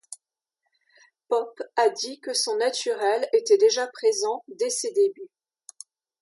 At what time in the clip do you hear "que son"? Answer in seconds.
2.19-2.57